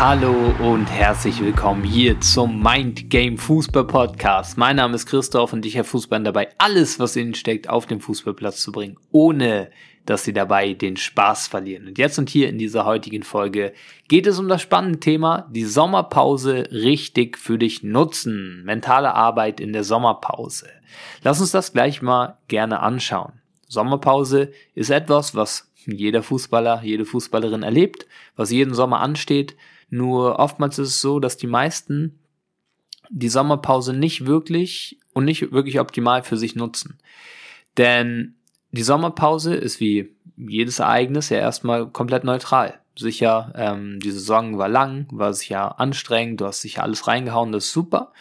Hallo 0.00 0.54
und 0.60 0.86
herzlich 0.86 1.42
willkommen 1.42 1.84
hier 1.84 2.18
zum 2.22 2.62
Mind 2.62 3.10
Game 3.10 3.36
Fußball 3.36 3.86
Podcast. 3.86 4.56
Mein 4.56 4.76
Name 4.76 4.94
ist 4.94 5.04
Christoph 5.04 5.52
und 5.52 5.66
ich 5.66 5.74
helfe 5.74 5.90
Fußballern 5.90 6.24
dabei, 6.24 6.48
alles, 6.56 6.98
was 6.98 7.16
ihnen 7.16 7.34
steckt, 7.34 7.68
auf 7.68 7.84
den 7.84 8.00
Fußballplatz 8.00 8.62
zu 8.62 8.72
bringen, 8.72 8.96
ohne 9.10 9.70
dass 10.06 10.24
sie 10.24 10.32
dabei 10.32 10.72
den 10.72 10.96
Spaß 10.96 11.48
verlieren. 11.48 11.86
Und 11.86 11.98
jetzt 11.98 12.18
und 12.18 12.30
hier 12.30 12.48
in 12.48 12.56
dieser 12.56 12.86
heutigen 12.86 13.22
Folge 13.22 13.74
geht 14.08 14.26
es 14.26 14.38
um 14.38 14.48
das 14.48 14.62
spannende 14.62 15.00
Thema, 15.00 15.46
die 15.50 15.66
Sommerpause 15.66 16.66
richtig 16.72 17.36
für 17.36 17.58
dich 17.58 17.82
nutzen. 17.82 18.64
Mentale 18.64 19.14
Arbeit 19.14 19.60
in 19.60 19.74
der 19.74 19.84
Sommerpause. 19.84 20.70
Lass 21.22 21.42
uns 21.42 21.50
das 21.50 21.74
gleich 21.74 22.00
mal 22.00 22.38
gerne 22.48 22.80
anschauen. 22.80 23.34
Sommerpause 23.68 24.50
ist 24.74 24.88
etwas, 24.88 25.34
was 25.34 25.70
jeder 25.84 26.22
Fußballer, 26.22 26.80
jede 26.84 27.04
Fußballerin 27.04 27.62
erlebt, 27.62 28.06
was 28.34 28.50
jeden 28.50 28.72
Sommer 28.72 29.00
ansteht. 29.00 29.56
Nur 29.90 30.38
oftmals 30.38 30.78
ist 30.78 30.88
es 30.88 31.00
so, 31.00 31.20
dass 31.20 31.36
die 31.36 31.46
meisten 31.46 32.20
die 33.10 33.28
Sommerpause 33.28 33.92
nicht 33.92 34.26
wirklich 34.26 34.98
und 35.12 35.24
nicht 35.24 35.52
wirklich 35.52 35.80
optimal 35.80 36.22
für 36.22 36.36
sich 36.36 36.54
nutzen. 36.54 36.98
Denn 37.76 38.36
die 38.70 38.82
Sommerpause 38.82 39.54
ist 39.54 39.80
wie 39.80 40.14
jedes 40.36 40.78
Ereignis 40.78 41.28
ja 41.28 41.38
erstmal 41.38 41.88
komplett 41.88 42.24
neutral. 42.24 42.80
Sicher, 42.96 43.52
ähm, 43.56 43.98
die 44.00 44.10
Saison 44.10 44.58
war 44.58 44.68
lang, 44.68 45.06
war 45.10 45.34
sicher 45.34 45.80
anstrengend, 45.80 46.40
du 46.40 46.46
hast 46.46 46.62
sicher 46.62 46.82
alles 46.82 47.06
reingehauen, 47.06 47.52
das 47.52 47.66
ist 47.66 47.72
super. 47.72 48.12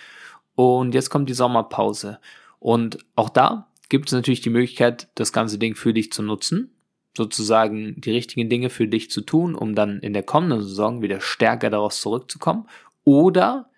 Und 0.55 0.93
jetzt 0.93 1.09
kommt 1.09 1.29
die 1.29 1.33
Sommerpause. 1.33 2.19
Und 2.59 2.97
auch 3.15 3.29
da 3.29 3.67
gibt 3.89 4.09
es 4.09 4.13
natürlich 4.13 4.41
die 4.41 4.49
Möglichkeit, 4.49 5.07
das 5.15 5.31
ganze 5.31 5.57
Ding 5.57 5.75
für 5.75 5.93
dich 5.93 6.11
zu 6.11 6.23
nutzen, 6.23 6.71
sozusagen 7.15 7.99
die 7.99 8.11
richtigen 8.11 8.49
Dinge 8.49 8.69
für 8.69 8.87
dich 8.87 9.09
zu 9.09 9.21
tun, 9.21 9.55
um 9.55 9.75
dann 9.75 9.99
in 9.99 10.13
der 10.13 10.23
kommenden 10.23 10.61
Saison 10.61 11.01
wieder 11.01 11.21
stärker 11.21 11.69
daraus 11.69 12.01
zurückzukommen. 12.01 12.67
Oder, 13.03 13.69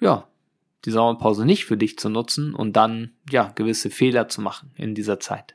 ja, 0.00 0.28
die 0.84 0.90
Sommerpause 0.90 1.44
nicht 1.44 1.66
für 1.66 1.76
dich 1.76 1.98
zu 1.98 2.08
nutzen 2.08 2.54
und 2.54 2.74
dann, 2.74 3.12
ja, 3.30 3.52
gewisse 3.54 3.90
Fehler 3.90 4.28
zu 4.28 4.40
machen 4.40 4.70
in 4.76 4.94
dieser 4.94 5.20
Zeit. 5.20 5.54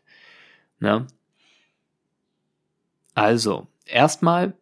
Ne? 0.79 1.07
Also, 3.15 3.67
erstmal 3.85 4.53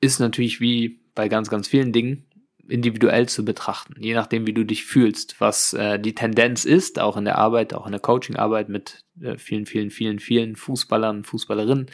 ist 0.00 0.20
natürlich 0.20 0.60
wie 0.60 1.00
bei 1.14 1.28
ganz, 1.28 1.50
ganz 1.50 1.66
vielen 1.66 1.92
Dingen 1.92 2.24
individuell 2.68 3.28
zu 3.28 3.44
betrachten, 3.44 3.94
je 3.98 4.14
nachdem, 4.14 4.46
wie 4.46 4.52
du 4.52 4.64
dich 4.64 4.84
fühlst, 4.84 5.40
was 5.40 5.72
äh, 5.72 5.98
die 5.98 6.14
Tendenz 6.14 6.64
ist, 6.64 7.00
auch 7.00 7.16
in 7.16 7.24
der 7.24 7.38
Arbeit, 7.38 7.74
auch 7.74 7.86
in 7.86 7.92
der 7.92 8.00
Coachingarbeit 8.00 8.68
mit 8.68 9.04
äh, 9.20 9.38
vielen, 9.38 9.66
vielen, 9.66 9.90
vielen, 9.90 10.18
vielen 10.18 10.54
Fußballern, 10.54 11.24
Fußballerinnen, 11.24 11.86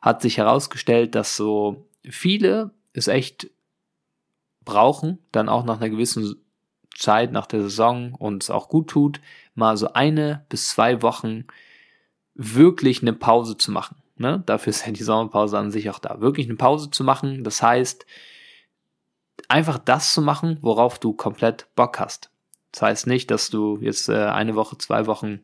hat 0.00 0.22
sich 0.22 0.38
herausgestellt, 0.38 1.14
dass 1.14 1.36
so 1.36 1.88
viele 2.08 2.70
es 2.92 3.08
echt 3.08 3.50
brauchen, 4.64 5.18
dann 5.32 5.48
auch 5.48 5.64
nach 5.64 5.76
einer 5.76 5.90
gewissen 5.90 6.36
Zeit, 6.94 7.30
nach 7.30 7.46
der 7.46 7.60
Saison 7.62 8.14
und 8.14 8.42
es 8.42 8.50
auch 8.50 8.68
gut 8.68 8.88
tut, 8.88 9.20
mal 9.54 9.76
so 9.76 9.92
eine 9.92 10.46
bis 10.48 10.70
zwei 10.70 11.02
Wochen 11.02 11.44
wirklich 12.34 13.02
eine 13.02 13.12
Pause 13.12 13.56
zu 13.56 13.70
machen. 13.70 13.96
Ne? 14.16 14.42
Dafür 14.46 14.70
ist 14.70 14.86
ja 14.86 14.92
die 14.92 15.02
Sommerpause 15.02 15.58
an 15.58 15.70
sich 15.70 15.90
auch 15.90 15.98
da. 15.98 16.20
Wirklich 16.20 16.46
eine 16.46 16.56
Pause 16.56 16.90
zu 16.90 17.04
machen, 17.04 17.44
das 17.44 17.62
heißt, 17.62 18.06
einfach 19.48 19.78
das 19.78 20.12
zu 20.12 20.22
machen, 20.22 20.58
worauf 20.60 20.98
du 20.98 21.12
komplett 21.12 21.66
Bock 21.74 21.98
hast. 21.98 22.30
Das 22.72 22.82
heißt 22.82 23.06
nicht, 23.06 23.30
dass 23.30 23.50
du 23.50 23.78
jetzt 23.80 24.08
äh, 24.08 24.26
eine 24.26 24.54
Woche, 24.54 24.76
zwei 24.78 25.06
Wochen 25.06 25.40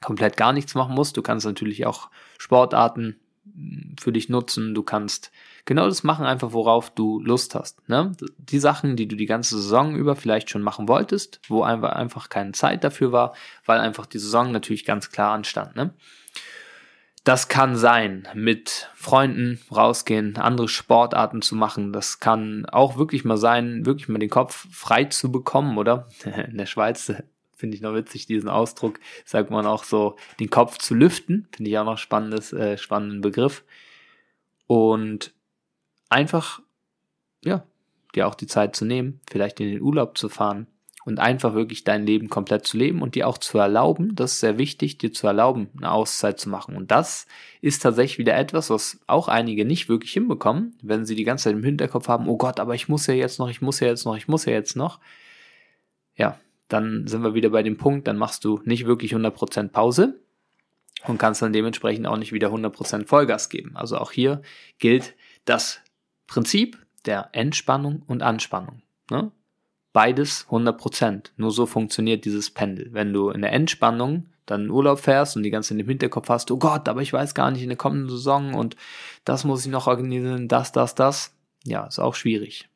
komplett 0.00 0.36
gar 0.36 0.52
nichts 0.52 0.74
machen 0.74 0.94
musst. 0.94 1.16
Du 1.16 1.22
kannst 1.22 1.46
natürlich 1.46 1.86
auch 1.86 2.10
Sportarten 2.38 3.20
hm, 3.44 3.96
für 4.00 4.12
dich 4.12 4.28
nutzen. 4.28 4.74
Du 4.74 4.82
kannst 4.82 5.30
genau 5.64 5.86
das 5.86 6.02
machen, 6.02 6.26
einfach 6.26 6.52
worauf 6.52 6.90
du 6.90 7.20
Lust 7.20 7.54
hast. 7.54 7.88
Ne? 7.88 8.12
Die 8.38 8.58
Sachen, 8.58 8.96
die 8.96 9.06
du 9.06 9.16
die 9.16 9.26
ganze 9.26 9.56
Saison 9.60 9.94
über 9.94 10.16
vielleicht 10.16 10.50
schon 10.50 10.62
machen 10.62 10.88
wolltest, 10.88 11.40
wo 11.48 11.62
einfach, 11.62 12.28
keine 12.28 12.52
Zeit 12.52 12.84
dafür 12.84 13.12
war, 13.12 13.34
weil 13.64 13.80
einfach 13.80 14.06
die 14.06 14.18
Saison 14.18 14.50
natürlich 14.50 14.84
ganz 14.84 15.10
klar 15.10 15.34
anstand. 15.34 15.76
Ne? 15.76 15.92
Das 17.28 17.48
kann 17.48 17.76
sein, 17.76 18.26
mit 18.32 18.88
Freunden 18.94 19.60
rausgehen, 19.70 20.38
andere 20.38 20.66
Sportarten 20.66 21.42
zu 21.42 21.56
machen. 21.56 21.92
Das 21.92 22.20
kann 22.20 22.64
auch 22.64 22.96
wirklich 22.96 23.22
mal 23.26 23.36
sein, 23.36 23.84
wirklich 23.84 24.08
mal 24.08 24.18
den 24.18 24.30
Kopf 24.30 24.66
frei 24.70 25.04
zu 25.04 25.30
bekommen, 25.30 25.76
oder? 25.76 26.08
In 26.24 26.56
der 26.56 26.64
Schweiz 26.64 27.12
finde 27.54 27.76
ich 27.76 27.82
noch 27.82 27.92
witzig 27.92 28.24
diesen 28.24 28.48
Ausdruck, 28.48 28.98
sagt 29.26 29.50
man 29.50 29.66
auch 29.66 29.84
so, 29.84 30.16
den 30.40 30.48
Kopf 30.48 30.78
zu 30.78 30.94
lüften, 30.94 31.48
finde 31.54 31.70
ich 31.70 31.76
auch 31.76 31.84
noch 31.84 31.98
spannendes, 31.98 32.54
äh, 32.54 32.78
spannenden 32.78 33.20
Begriff. 33.20 33.62
Und 34.66 35.34
einfach, 36.08 36.62
ja, 37.44 37.62
dir 38.14 38.26
auch 38.26 38.36
die 38.36 38.46
Zeit 38.46 38.74
zu 38.74 38.86
nehmen, 38.86 39.20
vielleicht 39.28 39.60
in 39.60 39.68
den 39.68 39.82
Urlaub 39.82 40.16
zu 40.16 40.30
fahren, 40.30 40.66
und 41.08 41.20
einfach 41.20 41.54
wirklich 41.54 41.84
dein 41.84 42.04
Leben 42.04 42.28
komplett 42.28 42.66
zu 42.66 42.76
leben 42.76 43.00
und 43.00 43.14
dir 43.14 43.26
auch 43.26 43.38
zu 43.38 43.56
erlauben, 43.56 44.14
das 44.14 44.34
ist 44.34 44.40
sehr 44.40 44.58
wichtig, 44.58 44.98
dir 44.98 45.10
zu 45.10 45.26
erlauben, 45.26 45.70
eine 45.78 45.90
Auszeit 45.90 46.38
zu 46.38 46.50
machen. 46.50 46.76
Und 46.76 46.90
das 46.90 47.26
ist 47.62 47.82
tatsächlich 47.82 48.18
wieder 48.18 48.36
etwas, 48.36 48.68
was 48.68 49.00
auch 49.06 49.26
einige 49.26 49.64
nicht 49.64 49.88
wirklich 49.88 50.12
hinbekommen, 50.12 50.76
wenn 50.82 51.06
sie 51.06 51.14
die 51.14 51.24
ganze 51.24 51.44
Zeit 51.44 51.54
im 51.54 51.64
Hinterkopf 51.64 52.08
haben, 52.08 52.28
oh 52.28 52.36
Gott, 52.36 52.60
aber 52.60 52.74
ich 52.74 52.90
muss 52.90 53.06
ja 53.06 53.14
jetzt 53.14 53.38
noch, 53.38 53.48
ich 53.48 53.62
muss 53.62 53.80
ja 53.80 53.86
jetzt 53.86 54.04
noch, 54.04 54.18
ich 54.18 54.28
muss 54.28 54.44
ja 54.44 54.52
jetzt 54.52 54.76
noch. 54.76 55.00
Ja, 56.14 56.38
dann 56.68 57.06
sind 57.06 57.22
wir 57.22 57.32
wieder 57.32 57.48
bei 57.48 57.62
dem 57.62 57.78
Punkt, 57.78 58.06
dann 58.06 58.18
machst 58.18 58.44
du 58.44 58.60
nicht 58.66 58.84
wirklich 58.84 59.14
100% 59.14 59.68
Pause 59.68 60.20
und 61.06 61.16
kannst 61.16 61.40
dann 61.40 61.54
dementsprechend 61.54 62.06
auch 62.06 62.18
nicht 62.18 62.34
wieder 62.34 62.48
100% 62.48 63.06
Vollgas 63.06 63.48
geben. 63.48 63.78
Also 63.78 63.96
auch 63.96 64.12
hier 64.12 64.42
gilt 64.78 65.14
das 65.46 65.80
Prinzip 66.26 66.76
der 67.06 67.30
Entspannung 67.32 68.02
und 68.06 68.22
Anspannung. 68.22 68.82
Ne? 69.10 69.32
Beides 69.92 70.46
100%. 70.50 71.30
Nur 71.36 71.50
so 71.50 71.66
funktioniert 71.66 72.24
dieses 72.24 72.50
Pendel. 72.50 72.92
Wenn 72.92 73.12
du 73.12 73.30
in 73.30 73.42
der 73.42 73.52
Entspannung 73.52 74.26
dann 74.46 74.64
in 74.64 74.70
Urlaub 74.70 75.00
fährst 75.00 75.36
und 75.36 75.42
die 75.42 75.50
ganze 75.50 75.74
in 75.74 75.78
dem 75.78 75.88
Hinterkopf 75.88 76.28
hast, 76.28 76.50
oh 76.50 76.58
Gott, 76.58 76.88
aber 76.88 77.02
ich 77.02 77.12
weiß 77.12 77.34
gar 77.34 77.50
nicht 77.50 77.62
in 77.62 77.68
der 77.68 77.76
kommenden 77.76 78.08
Saison 78.08 78.54
und 78.54 78.76
das 79.24 79.44
muss 79.44 79.64
ich 79.64 79.70
noch 79.70 79.86
organisieren, 79.86 80.48
das, 80.48 80.72
das, 80.72 80.94
das. 80.94 81.34
Ja, 81.64 81.86
ist 81.86 81.98
auch 81.98 82.14
schwierig. 82.14 82.68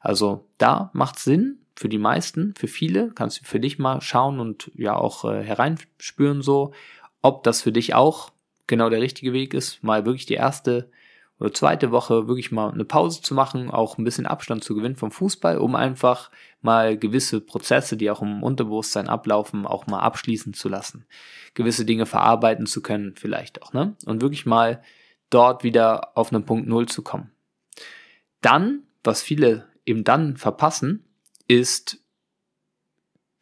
Also 0.00 0.46
da 0.58 0.90
macht 0.92 1.18
Sinn 1.18 1.58
für 1.74 1.88
die 1.88 1.98
meisten, 1.98 2.54
für 2.56 2.68
viele, 2.68 3.10
kannst 3.12 3.40
du 3.40 3.44
für 3.44 3.60
dich 3.60 3.78
mal 3.78 4.00
schauen 4.00 4.38
und 4.38 4.70
ja 4.74 4.94
auch 4.94 5.24
äh, 5.24 5.42
hereinspüren 5.42 6.42
so, 6.42 6.72
ob 7.22 7.42
das 7.42 7.62
für 7.62 7.72
dich 7.72 7.94
auch 7.94 8.30
genau 8.66 8.88
der 8.88 9.00
richtige 9.00 9.32
Weg 9.32 9.52
ist, 9.52 9.82
mal 9.82 10.06
wirklich 10.06 10.26
die 10.26 10.34
erste 10.34 10.90
oder 11.38 11.52
zweite 11.52 11.90
Woche 11.90 12.28
wirklich 12.28 12.50
mal 12.50 12.72
eine 12.72 12.84
Pause 12.84 13.20
zu 13.20 13.34
machen, 13.34 13.70
auch 13.70 13.98
ein 13.98 14.04
bisschen 14.04 14.26
Abstand 14.26 14.64
zu 14.64 14.74
gewinnen 14.74 14.96
vom 14.96 15.10
Fußball, 15.10 15.58
um 15.58 15.74
einfach 15.74 16.30
mal 16.66 16.98
gewisse 16.98 17.40
Prozesse, 17.40 17.96
die 17.96 18.10
auch 18.10 18.20
im 18.20 18.42
Unterbewusstsein 18.42 19.08
ablaufen, 19.08 19.66
auch 19.66 19.86
mal 19.86 20.00
abschließen 20.00 20.52
zu 20.52 20.68
lassen. 20.68 21.06
Gewisse 21.54 21.86
Dinge 21.86 22.04
verarbeiten 22.04 22.66
zu 22.66 22.82
können, 22.82 23.14
vielleicht 23.16 23.62
auch, 23.62 23.72
ne? 23.72 23.96
Und 24.04 24.20
wirklich 24.20 24.44
mal 24.44 24.82
dort 25.30 25.64
wieder 25.64 26.16
auf 26.16 26.32
einen 26.32 26.44
Punkt 26.44 26.68
Null 26.68 26.86
zu 26.86 27.02
kommen. 27.02 27.30
Dann, 28.42 28.82
was 29.02 29.22
viele 29.22 29.66
eben 29.86 30.04
dann 30.04 30.36
verpassen, 30.36 31.04
ist 31.48 31.98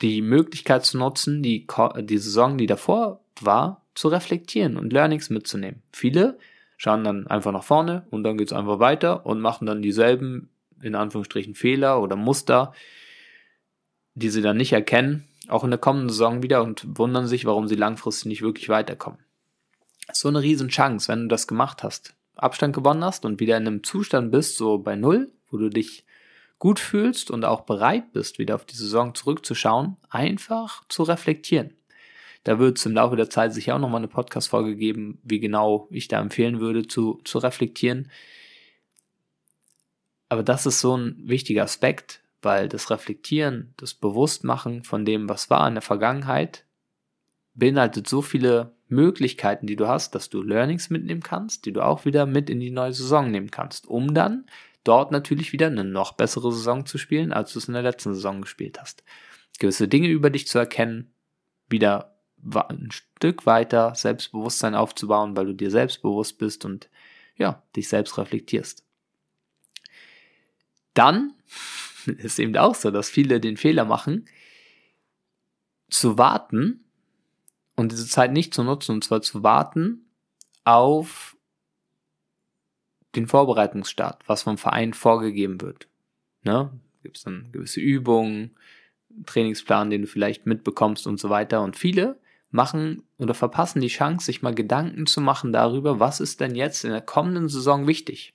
die 0.03 0.23
Möglichkeit 0.23 0.84
zu 0.84 0.99
nutzen, 0.99 1.43
die, 1.43 1.67
die 2.01 2.19
Saison, 2.19 2.59
die 2.59 2.67
davor 2.67 3.25
war, 3.41 3.83
zu 3.95 4.09
reflektieren 4.09 4.77
und 4.77 4.93
Learnings 4.93 5.31
mitzunehmen. 5.31 5.83
Viele 5.93 6.39
schauen 6.77 7.05
dann 7.05 7.27
einfach 7.27 7.53
nach 7.53 7.63
vorne 7.63 8.07
und 8.11 8.25
dann 8.25 8.37
geht 8.37 8.49
es 8.49 8.53
einfach 8.53 8.79
weiter 8.81 9.25
und 9.25 9.41
machen 9.41 9.67
dann 9.67 9.83
dieselben, 9.83 10.51
in 10.83 10.95
Anführungsstrichen, 10.95 11.55
Fehler 11.55 12.03
oder 12.03 12.17
Muster, 12.17 12.73
die 14.15 14.31
sie 14.31 14.43
dann 14.43 14.57
nicht 14.57 14.73
erkennen, 14.73 15.25
auch 15.49 15.65
in 15.65 15.71
der 15.71 15.79
kommenden 15.79 16.09
Saison 16.09 16.43
wieder 16.43 16.63
und 16.63 16.99
wundern 16.99 17.27
sich, 17.27 17.45
warum 17.45 17.69
sie 17.69 17.75
langfristig 17.75 18.27
nicht 18.27 18.43
wirklich 18.43 18.69
weiterkommen. 18.69 19.19
So 20.13 20.29
eine 20.29 20.43
riesen 20.43 20.69
Chance, 20.69 21.09
wenn 21.09 21.23
du 21.23 21.29
das 21.29 21.47
gemacht 21.47 21.83
hast, 21.83 22.15
Abstand 22.37 22.75
gewonnen 22.75 23.05
hast 23.05 23.25
und 23.25 23.41
wieder 23.41 23.57
in 23.57 23.66
einem 23.66 23.84
Zustand 23.84 24.31
bist, 24.31 24.57
so 24.57 24.78
bei 24.78 24.97
Null, 24.97 25.33
wo 25.51 25.57
du 25.57 25.69
dich 25.69 26.05
gut 26.59 26.81
fühlst 26.81 27.31
und 27.31 27.45
auch 27.45 27.63
bereit 27.63 28.13
bist, 28.13 28.39
wieder 28.39 28.55
auf 28.55 28.65
die 28.65 28.77
Saison 28.77 29.15
zurückzuschauen, 29.15 29.97
einfach 30.09 30.83
zu 30.89 31.03
reflektieren. 31.03 31.75
Da 32.45 32.59
wird 32.59 32.78
es 32.78 32.87
im 32.87 32.93
Laufe 32.93 33.17
der 33.17 33.31
Zeit 33.31 33.55
sicher 33.55 33.75
auch 33.75 33.78
nochmal 33.78 34.01
eine 34.01 34.09
Podcast-Folge 34.09 34.77
geben, 34.77 35.19
wie 35.22 35.41
genau 35.41 35.89
ich 35.91 36.09
da 36.09 36.21
empfehlen 36.21 36.60
würde, 36.60 36.87
zu, 36.87 37.21
zu 37.25 37.39
reflektieren. 37.39 38.10
Aber 40.28 40.43
das 40.43 40.67
ist 40.67 40.81
so 40.81 40.97
ein 40.97 41.17
wichtiger 41.25 41.63
Aspekt, 41.63 42.21
weil 42.45 42.69
das 42.69 42.91
Reflektieren, 42.91 43.75
das 43.77 43.95
Bewusstmachen 43.95 44.85
von 44.85 45.05
dem, 45.05 45.29
was 45.29 45.51
war 45.51 45.67
in 45.69 45.75
der 45.75 45.83
Vergangenheit, 45.83 46.65
beinhaltet 47.55 48.09
so 48.09 48.23
viele 48.23 48.75
Möglichkeiten, 48.89 49.67
die 49.67 49.77
du 49.77 49.89
hast, 49.89 50.15
dass 50.15 50.29
du 50.29 50.43
Learnings 50.43 50.91
mitnehmen 50.91 51.23
kannst, 51.23 51.67
die 51.67 51.73
du 51.73 51.85
auch 51.85 52.05
wieder 52.05 52.27
mit 52.27 52.51
in 52.51 52.61
die 52.61 52.71
neue 52.71 52.93
Saison 52.93 53.31
nehmen 53.31 53.51
kannst, 53.51 53.87
um 53.87 54.15
dann 54.15 54.47
dort 54.83 55.11
natürlich 55.11 55.53
wieder 55.53 55.69
eine 55.69 55.85
noch 55.85 56.13
bessere 56.13 56.53
Saison 56.53 56.87
zu 56.87 56.99
spielen, 56.99 57.33
als 57.33 57.53
du 57.53 57.59
es 57.59 57.69
in 57.69 57.75
der 57.75 57.83
letzten 57.83 58.15
Saison 58.15 58.43
gespielt 58.43 58.81
hast. 58.81 59.03
Gewisse 59.59 59.89
Dinge 59.89 60.09
über 60.09 60.31
dich 60.31 60.47
zu 60.47 60.59
erkennen, 60.59 61.13
wieder 61.69 62.17
ein 62.69 62.91
Stück 62.91 63.47
weiter 63.47 63.95
Selbstbewusstsein 63.95 64.75
aufzubauen, 64.75 65.37
weil 65.37 65.47
du 65.47 65.55
dir 65.55 65.71
selbstbewusst 65.71 66.39
bist 66.39 66.65
und 66.65 66.91
ja, 67.37 67.63
dich 67.75 67.89
selbst 67.89 68.19
reflektierst. 68.19 68.85
Dann 70.93 71.33
ist 72.18 72.39
eben 72.39 72.56
auch 72.56 72.74
so, 72.74 72.91
dass 72.91 73.10
viele 73.10 73.41
den 73.41 73.56
Fehler 73.56 73.84
machen, 73.84 74.27
zu 75.91 76.18
warten 76.18 76.84
und 77.77 77.92
diese 77.92 78.06
Zeit 78.06 78.33
nicht 78.33 78.54
zu 78.54 78.65
nutzen, 78.65 78.92
und 78.92 79.04
zwar 79.04 79.22
zu 79.22 79.42
warten 79.42 80.06
auf 80.65 81.36
den 83.15 83.27
Vorbereitungsstart, 83.27 84.22
was 84.27 84.42
vom 84.42 84.59
Verein 84.59 84.92
vorgegeben 84.92 85.60
wird. 85.60 85.89
Ne? 86.42 86.71
Gibt 87.03 87.18
es 87.18 87.24
dann 87.24 87.48
gewisse 87.53 87.80
Übungen, 87.80 88.57
Trainingsplan, 89.27 89.91
den 89.91 90.03
du 90.03 90.09
vielleicht 90.09 90.47
mitbekommst 90.47 91.07
und 91.07 91.21
so 91.21 91.30
weiter. 91.30 91.62
Und 91.62 91.77
viele 91.77 92.18
machen 92.50 93.03
oder 93.18 93.34
verpassen 93.34 93.80
die 93.80 93.89
Chance, 93.89 94.27
sich 94.27 94.42
mal 94.42 94.54
Gedanken 94.54 95.07
zu 95.07 95.21
machen 95.21 95.53
darüber, 95.53 96.00
was 96.00 96.21
ist 96.21 96.41
denn 96.41 96.54
jetzt 96.54 96.84
in 96.84 96.91
der 96.91 97.00
kommenden 97.00 97.48
Saison 97.48 97.86
wichtig. 97.86 98.34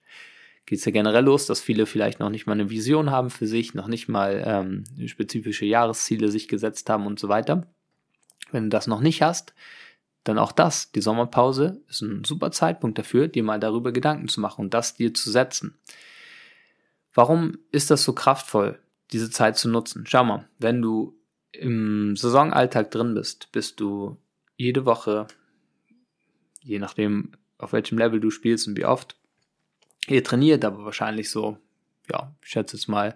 Geht 0.69 0.77
es 0.77 0.85
ja 0.85 0.91
generell 0.91 1.23
los, 1.23 1.47
dass 1.47 1.61
viele 1.61 1.87
vielleicht 1.87 2.19
noch 2.19 2.29
nicht 2.29 2.45
mal 2.45 2.53
eine 2.53 2.69
Vision 2.69 3.09
haben 3.09 3.31
für 3.31 3.47
sich, 3.47 3.73
noch 3.73 3.87
nicht 3.87 4.07
mal 4.07 4.43
ähm, 4.45 4.83
spezifische 5.07 5.65
Jahresziele 5.65 6.29
sich 6.29 6.47
gesetzt 6.47 6.91
haben 6.91 7.07
und 7.07 7.19
so 7.19 7.27
weiter. 7.27 7.65
Wenn 8.51 8.65
du 8.65 8.69
das 8.69 8.85
noch 8.85 9.01
nicht 9.01 9.23
hast, 9.23 9.55
dann 10.23 10.37
auch 10.37 10.51
das, 10.51 10.91
die 10.91 11.01
Sommerpause, 11.01 11.81
ist 11.89 12.01
ein 12.01 12.23
super 12.23 12.51
Zeitpunkt 12.51 12.99
dafür, 12.99 13.27
dir 13.27 13.41
mal 13.41 13.59
darüber 13.59 13.91
Gedanken 13.91 14.27
zu 14.27 14.41
machen 14.41 14.61
und 14.61 14.75
das 14.75 14.93
dir 14.93 15.11
zu 15.11 15.31
setzen. 15.31 15.75
Warum 17.15 17.57
ist 17.71 17.89
das 17.89 18.03
so 18.03 18.13
kraftvoll, 18.13 18.77
diese 19.11 19.31
Zeit 19.31 19.57
zu 19.57 19.69
nutzen? 19.69 20.05
Schau 20.05 20.23
mal, 20.23 20.47
wenn 20.59 20.83
du 20.83 21.17
im 21.51 22.15
Saisonalltag 22.15 22.91
drin 22.91 23.15
bist, 23.15 23.51
bist 23.51 23.79
du 23.79 24.19
jede 24.55 24.85
Woche, 24.85 25.25
je 26.61 26.77
nachdem, 26.77 27.31
auf 27.57 27.73
welchem 27.73 27.97
Level 27.97 28.19
du 28.19 28.29
spielst 28.29 28.67
und 28.67 28.77
wie 28.77 28.85
oft, 28.85 29.18
ihr 30.07 30.23
trainiert, 30.23 30.65
aber 30.65 30.85
wahrscheinlich 30.85 31.29
so, 31.29 31.57
ja, 32.11 32.33
ich 32.41 32.49
schätze 32.49 32.77
jetzt 32.77 32.87
mal 32.87 33.15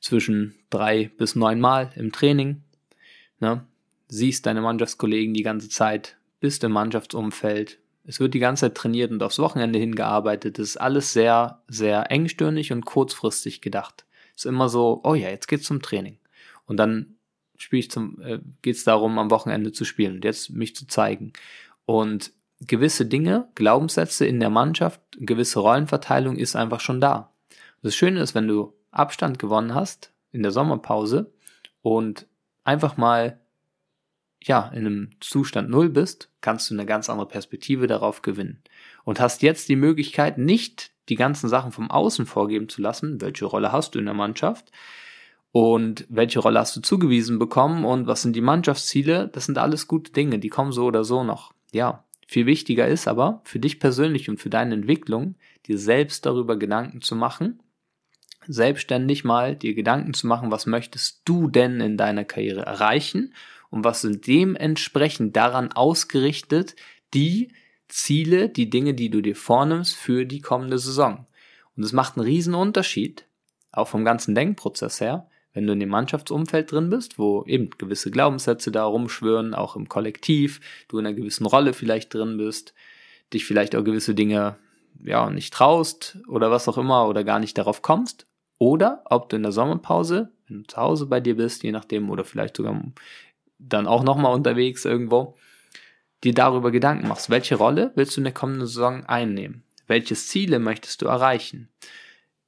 zwischen 0.00 0.54
drei 0.70 1.10
bis 1.18 1.34
neun 1.34 1.60
Mal 1.60 1.92
im 1.96 2.12
Training. 2.12 2.62
Ne? 3.38 3.66
Siehst 4.08 4.46
deine 4.46 4.60
Mannschaftskollegen 4.60 5.34
die 5.34 5.42
ganze 5.42 5.68
Zeit, 5.68 6.16
bist 6.40 6.64
im 6.64 6.72
Mannschaftsumfeld. 6.72 7.78
Es 8.04 8.18
wird 8.18 8.34
die 8.34 8.38
ganze 8.38 8.66
Zeit 8.66 8.76
trainiert 8.76 9.10
und 9.12 9.22
aufs 9.22 9.38
Wochenende 9.38 9.78
hingearbeitet. 9.78 10.58
Das 10.58 10.68
ist 10.68 10.76
alles 10.78 11.12
sehr, 11.12 11.62
sehr 11.68 12.10
engstirnig 12.10 12.72
und 12.72 12.84
kurzfristig 12.84 13.60
gedacht. 13.60 14.06
Es 14.34 14.44
ist 14.44 14.48
immer 14.48 14.68
so, 14.68 15.00
oh 15.04 15.14
ja, 15.14 15.28
jetzt 15.28 15.48
geht's 15.48 15.66
zum 15.66 15.82
Training. 15.82 16.18
Und 16.64 16.78
dann 16.78 17.16
spiele 17.56 17.80
ich 17.80 17.90
zum, 17.90 18.20
äh, 18.22 18.40
geht's 18.62 18.84
darum, 18.84 19.18
am 19.18 19.30
Wochenende 19.30 19.70
zu 19.72 19.84
spielen 19.84 20.16
und 20.16 20.24
jetzt 20.24 20.50
mich 20.50 20.74
zu 20.74 20.86
zeigen. 20.86 21.32
Und 21.84 22.32
gewisse 22.60 23.06
Dinge, 23.06 23.48
Glaubenssätze 23.54 24.26
in 24.26 24.40
der 24.40 24.50
Mannschaft, 24.50 25.00
gewisse 25.18 25.60
Rollenverteilung 25.60 26.36
ist 26.36 26.56
einfach 26.56 26.80
schon 26.80 27.00
da. 27.00 27.32
Das 27.82 27.94
Schöne 27.94 28.20
ist, 28.20 28.34
wenn 28.34 28.48
du 28.48 28.74
Abstand 28.90 29.38
gewonnen 29.38 29.74
hast 29.74 30.12
in 30.32 30.42
der 30.42 30.52
Sommerpause 30.52 31.32
und 31.82 32.26
einfach 32.64 32.96
mal 32.96 33.40
ja, 34.42 34.68
in 34.74 34.86
einem 34.86 35.10
Zustand 35.20 35.68
Null 35.68 35.90
bist, 35.90 36.30
kannst 36.40 36.70
du 36.70 36.74
eine 36.74 36.86
ganz 36.86 37.10
andere 37.10 37.28
Perspektive 37.28 37.86
darauf 37.86 38.22
gewinnen. 38.22 38.62
Und 39.04 39.20
hast 39.20 39.42
jetzt 39.42 39.68
die 39.68 39.76
Möglichkeit, 39.76 40.38
nicht 40.38 40.92
die 41.08 41.16
ganzen 41.16 41.48
Sachen 41.48 41.72
vom 41.72 41.90
Außen 41.90 42.24
vorgeben 42.24 42.68
zu 42.68 42.80
lassen, 42.80 43.20
welche 43.20 43.44
Rolle 43.44 43.72
hast 43.72 43.94
du 43.94 43.98
in 43.98 44.06
der 44.06 44.14
Mannschaft 44.14 44.70
und 45.52 46.06
welche 46.08 46.38
Rolle 46.38 46.60
hast 46.60 46.76
du 46.76 46.80
zugewiesen 46.80 47.38
bekommen 47.38 47.84
und 47.84 48.06
was 48.06 48.22
sind 48.22 48.34
die 48.34 48.40
Mannschaftsziele, 48.40 49.28
das 49.28 49.46
sind 49.46 49.58
alles 49.58 49.88
gute 49.88 50.12
Dinge, 50.12 50.38
die 50.38 50.48
kommen 50.48 50.72
so 50.72 50.86
oder 50.86 51.04
so 51.04 51.24
noch. 51.24 51.52
Ja, 51.72 52.04
viel 52.30 52.46
wichtiger 52.46 52.86
ist 52.86 53.08
aber 53.08 53.40
für 53.42 53.58
dich 53.58 53.80
persönlich 53.80 54.30
und 54.30 54.38
für 54.38 54.50
deine 54.50 54.74
Entwicklung, 54.74 55.34
dir 55.66 55.76
selbst 55.78 56.24
darüber 56.26 56.56
Gedanken 56.56 57.00
zu 57.00 57.16
machen, 57.16 57.60
selbstständig 58.46 59.24
mal 59.24 59.56
dir 59.56 59.74
Gedanken 59.74 60.14
zu 60.14 60.28
machen, 60.28 60.52
was 60.52 60.64
möchtest 60.64 61.22
du 61.24 61.48
denn 61.48 61.80
in 61.80 61.96
deiner 61.96 62.24
Karriere 62.24 62.60
erreichen 62.60 63.34
und 63.70 63.82
was 63.82 64.02
sind 64.02 64.28
dementsprechend 64.28 65.34
daran 65.34 65.72
ausgerichtet 65.72 66.76
die 67.14 67.52
Ziele, 67.88 68.48
die 68.48 68.70
Dinge, 68.70 68.94
die 68.94 69.10
du 69.10 69.22
dir 69.22 69.34
vornimmst 69.34 69.96
für 69.96 70.24
die 70.24 70.40
kommende 70.40 70.78
Saison. 70.78 71.26
Und 71.76 71.82
es 71.82 71.92
macht 71.92 72.16
einen 72.16 72.26
riesen 72.26 72.54
Unterschied, 72.54 73.26
auch 73.72 73.88
vom 73.88 74.04
ganzen 74.04 74.36
Denkprozess 74.36 75.00
her, 75.00 75.28
wenn 75.52 75.66
du 75.66 75.72
in 75.72 75.80
dem 75.80 75.88
Mannschaftsumfeld 75.88 76.70
drin 76.70 76.90
bist, 76.90 77.18
wo 77.18 77.44
eben 77.46 77.70
gewisse 77.70 78.10
Glaubenssätze 78.10 78.70
da 78.70 78.84
rumschwören, 78.84 79.54
auch 79.54 79.76
im 79.76 79.88
Kollektiv, 79.88 80.60
du 80.88 80.98
in 80.98 81.06
einer 81.06 81.16
gewissen 81.16 81.46
Rolle 81.46 81.72
vielleicht 81.72 82.14
drin 82.14 82.36
bist, 82.36 82.74
dich 83.32 83.44
vielleicht 83.44 83.74
auch 83.74 83.84
gewisse 83.84 84.14
Dinge 84.14 84.56
ja 85.02 85.30
nicht 85.30 85.52
traust 85.52 86.18
oder 86.28 86.50
was 86.50 86.68
auch 86.68 86.78
immer 86.78 87.08
oder 87.08 87.24
gar 87.24 87.38
nicht 87.38 87.58
darauf 87.58 87.82
kommst, 87.82 88.26
oder 88.58 89.02
ob 89.06 89.30
du 89.30 89.36
in 89.36 89.42
der 89.42 89.52
Sommerpause, 89.52 90.30
wenn 90.46 90.58
du 90.58 90.66
zu 90.66 90.76
Hause 90.76 91.06
bei 91.06 91.18
dir 91.18 91.36
bist, 91.36 91.62
je 91.62 91.72
nachdem, 91.72 92.10
oder 92.10 92.24
vielleicht 92.24 92.58
sogar 92.58 92.78
dann 93.58 93.86
auch 93.86 94.02
nochmal 94.02 94.34
unterwegs 94.34 94.84
irgendwo, 94.84 95.34
dir 96.22 96.34
darüber 96.34 96.70
Gedanken 96.70 97.08
machst, 97.08 97.30
welche 97.30 97.56
Rolle 97.56 97.92
willst 97.94 98.16
du 98.16 98.20
in 98.20 98.24
der 98.24 98.34
kommenden 98.34 98.66
Saison 98.66 99.06
einnehmen? 99.06 99.62
Welche 99.86 100.14
Ziele 100.14 100.58
möchtest 100.58 101.00
du 101.00 101.06
erreichen? 101.06 101.70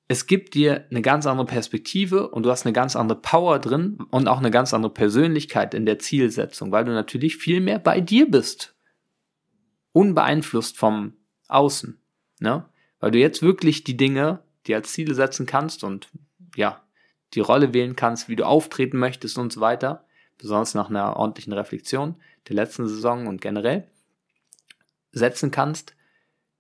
Es 0.09 0.27
gibt 0.27 0.55
dir 0.55 0.87
eine 0.91 1.01
ganz 1.01 1.27
andere 1.27 1.47
Perspektive 1.47 2.29
und 2.29 2.45
du 2.45 2.51
hast 2.51 2.67
eine 2.67 2.73
ganz 2.73 2.97
andere 2.97 3.21
Power 3.21 3.59
drin 3.59 3.99
und 4.11 4.29
auch 4.29 4.39
eine 4.39 4.51
ganz 4.51 4.75
andere 4.75 4.93
Persönlichkeit 4.93 5.75
in 5.75 5.87
der 5.87 5.99
Zielsetzung, 5.99 6.71
weil 6.73 6.85
du 6.85 6.93
natürlich 6.93 7.37
viel 7.37 7.61
mehr 7.61 7.79
bei 7.79 8.01
dir 8.01 8.31
bist. 8.31 8.75
Unbeeinflusst 9.93 10.77
vom 10.77 11.15
Außen. 11.49 12.01
Ne? 12.41 12.67
Weil 13.01 13.11
du 13.11 13.19
jetzt 13.19 13.43
wirklich 13.43 13.85
die 13.85 13.97
Dinge, 13.97 14.41
die 14.67 14.75
als 14.75 14.93
Ziele 14.93 15.15
setzen 15.15 15.47
kannst 15.47 15.85
und 15.85 16.09
ja, 16.57 16.83
die 17.35 17.41
Rolle 17.41 17.73
wählen 17.73 17.97
kannst, 17.97 18.29
wie 18.29 18.37
du 18.37 18.47
auftreten 18.47 18.99
möchtest 18.99 19.39
und 19.39 19.53
so 19.53 19.61
weiter 19.61 20.05
besonders 20.43 20.75
nach 20.75 20.91
einer 20.91 21.17
ordentlichen 21.17 21.53
Reflexion 21.53 22.17
der 22.49 22.57
letzten 22.57 22.87
Saison 22.89 23.29
und 23.29 23.41
generell, 23.41 23.89
setzen 25.13 25.51
kannst, 25.51 25.95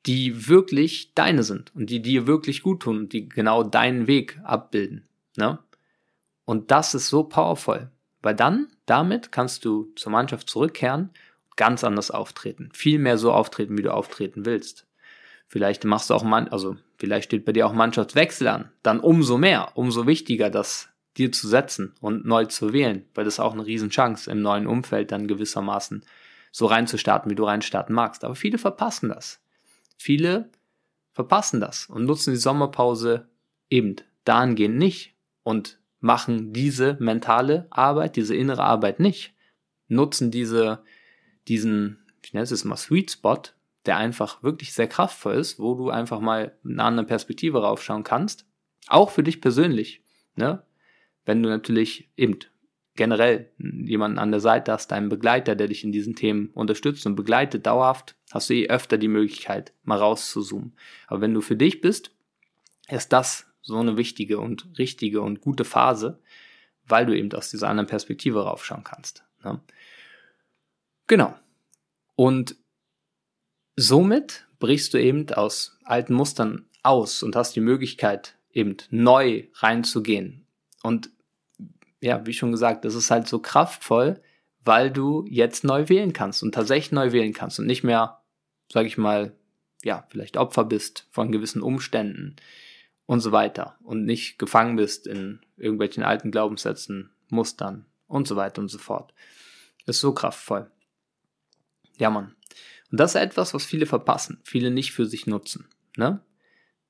die 0.07 0.49
wirklich 0.49 1.15
deine 1.15 1.43
sind 1.43 1.75
und 1.75 1.91
die 1.91 2.03
dir 2.03 2.27
wirklich 2.27 2.63
gut 2.63 2.81
tun 2.81 2.99
und 2.99 3.13
die 3.13 3.29
genau 3.29 3.63
deinen 3.63 4.07
Weg 4.07 4.41
abbilden. 4.43 5.07
Ne? 5.37 5.59
Und 6.45 6.71
das 6.71 6.95
ist 6.95 7.09
so 7.09 7.25
powerful, 7.25 7.91
weil 8.21 8.35
dann, 8.35 8.69
damit 8.87 9.33
kannst 9.33 9.65
du 9.65 9.93
zur 9.95 10.13
Mannschaft 10.13 10.51
zurückkehren 10.51 11.11
und 11.49 11.57
ganz 11.57 11.85
anders 11.85 12.11
auftreten. 12.11 12.71
Viel 12.73 12.99
mehr 12.99 13.17
so 13.17 13.33
auftreten, 13.33 13.79
wie 13.79 13.83
du 13.83 13.95
auftreten 13.95 14.45
willst. 14.45 14.87
Vielleicht 15.47 15.85
machst 15.85 16.11
du 16.11 16.15
auch 16.15 16.25
man, 16.25 16.49
also 16.49 16.77
vielleicht 16.99 17.27
steht 17.27 17.45
bei 17.45 17.53
dir 17.53 17.67
auch 17.67 17.75
Mannschaftswechsel 17.75 18.49
an. 18.49 18.71
Dann 18.83 19.01
umso 19.01 19.39
mehr, 19.39 19.73
umso 19.75 20.07
wichtiger, 20.07 20.51
dass 20.51 20.89
dir 21.17 21.31
zu 21.31 21.47
setzen 21.47 21.95
und 22.01 22.25
neu 22.25 22.47
zu 22.47 22.73
wählen, 22.73 23.05
weil 23.15 23.25
das 23.25 23.35
ist 23.35 23.41
auch 23.41 23.53
eine 23.53 23.67
Riesenchance, 23.67 24.31
im 24.31 24.41
neuen 24.41 24.67
Umfeld 24.67 25.13
dann 25.13 25.29
gewissermaßen 25.29 26.05
so 26.53 26.67
reinzustarten, 26.67 27.31
wie 27.31 27.35
du 27.35 27.45
reinstarten 27.45 27.95
magst. 27.95 28.25
Aber 28.25 28.35
viele 28.35 28.59
verpassen 28.59 29.11
das. 29.11 29.42
Viele 30.03 30.51
verpassen 31.13 31.61
das 31.61 31.87
und 31.87 32.05
nutzen 32.05 32.33
die 32.33 32.41
Sommerpause 32.41 33.29
eben 33.71 33.97
dahingehend 34.25 34.77
nicht 34.77 35.15
und 35.43 35.81
machen 36.01 36.53
diese 36.53 36.97
mentale 36.99 37.67
Arbeit, 37.71 38.17
diese 38.17 38.35
innere 38.35 38.65
Arbeit 38.65 38.99
nicht. 38.99 39.35
Nutzen 39.89 40.31
diese, 40.31 40.83
diesen, 41.47 42.05
ich 42.23 42.33
nenne 42.33 42.45
es 42.45 42.65
mal 42.65 42.77
Sweet 42.77 43.13
Spot, 43.13 43.43
der 43.87 43.97
einfach 43.97 44.43
wirklich 44.43 44.73
sehr 44.73 44.89
kraftvoll 44.89 45.35
ist, 45.35 45.59
wo 45.59 45.75
du 45.75 45.91
einfach 45.91 46.21
mal 46.21 46.57
mit 46.63 46.75
einer 46.75 46.85
anderen 46.85 47.07
Perspektive 47.07 47.63
raufschauen 47.63 48.05
kannst. 48.05 48.47
Auch 48.89 49.11
für 49.11 49.23
dich 49.23 49.41
persönlich. 49.41 50.03
Ne? 50.35 50.65
wenn 51.25 51.43
du 51.43 51.49
natürlich 51.49 52.11
eben 52.17 52.39
generell 52.95 53.51
jemanden 53.59 54.19
an 54.19 54.31
der 54.31 54.41
Seite 54.41 54.73
hast, 54.73 54.91
deinen 54.91 55.09
Begleiter, 55.09 55.55
der 55.55 55.69
dich 55.69 55.85
in 55.85 55.93
diesen 55.93 56.15
Themen 56.15 56.51
unterstützt 56.53 57.07
und 57.07 57.17
begleitet 57.17 57.67
dauerhaft, 57.67 58.17
hast 58.35 58.51
du 58.51 58.55
eh 58.55 58.69
öfter 58.69 58.99
die 58.99 59.09
Möglichkeit, 59.09 59.73
mal 59.83 59.99
rauszuzoomen. 59.99 60.75
Aber 61.07 61.21
wenn 61.21 61.35
du 61.35 61.41
für 61.41 61.57
dich 61.57 61.81
bist, 61.81 62.13
ist 62.89 63.13
das 63.13 63.47
so 63.63 63.79
eine 63.79 63.97
wichtige 63.97 64.41
und 64.41 64.79
richtige 64.79 65.21
und 65.21 65.41
gute 65.41 65.65
Phase, 65.65 66.21
weil 66.87 67.07
du 67.07 67.17
eben 67.17 67.33
aus 67.33 67.51
dieser 67.51 67.69
anderen 67.69 67.89
Perspektive 67.89 68.45
raufschauen 68.45 68.85
kannst. 68.85 69.25
Ne? 69.45 69.61
Genau. 71.07 71.35
Und 72.17 72.57
somit 73.77 74.47
brichst 74.59 74.95
du 74.95 74.99
eben 74.99 75.29
aus 75.33 75.79
alten 75.85 76.15
Mustern 76.15 76.67
aus 76.83 77.23
und 77.23 77.37
hast 77.37 77.55
die 77.55 77.61
Möglichkeit, 77.61 78.37
eben 78.53 78.77
neu 78.91 79.45
reinzugehen 79.55 80.47
und 80.83 81.11
ja, 82.01 82.27
wie 82.27 82.35
schon 82.35 82.51
gesagt, 82.51 82.85
das 82.85 82.95
ist 82.95 83.11
halt 83.11 83.29
so 83.29 83.39
kraftvoll, 83.39 84.21
weil 84.65 84.91
du 84.91 85.25
jetzt 85.29 85.65
neu 85.65 85.89
wählen 85.89 86.13
kannst 86.13 86.43
und 86.43 86.53
tatsächlich 86.53 86.93
neu 86.93 87.13
wählen 87.13 87.33
kannst 87.33 87.59
und 87.61 87.67
nicht 87.67 87.85
mehr, 87.85 88.22
sag 88.73 88.87
ich 88.87 88.97
mal, 88.97 89.37
ja, 89.83 90.07
vielleicht 90.09 90.37
Opfer 90.37 90.65
bist 90.65 91.07
von 91.11 91.33
gewissen 91.33 91.63
Umständen 91.63 92.37
und 93.07 93.21
so 93.21 93.33
weiter 93.33 93.77
und 93.83 94.05
nicht 94.05 94.39
gefangen 94.39 94.77
bist 94.77 95.07
in 95.07 95.41
irgendwelchen 95.57 96.03
alten 96.03 96.31
Glaubenssätzen, 96.31 97.11
Mustern 97.29 97.87
und 98.07 98.27
so 98.27 98.37
weiter 98.37 98.63
und 98.63 98.69
so 98.69 98.79
fort. 98.79 99.13
Ist 99.87 100.01
so 100.01 100.15
kraftvoll. 100.15 100.71
Ja, 101.99 102.11
Mann. 102.11 102.35
Und 102.91 103.01
das 103.01 103.15
ist 103.15 103.21
etwas, 103.21 103.55
was 103.55 103.65
viele 103.65 103.87
verpassen, 103.87 104.41
viele 104.45 104.71
nicht 104.71 104.93
für 104.93 105.07
sich 105.07 105.27
nutzen. 105.27 105.69
Ne? 105.97 106.21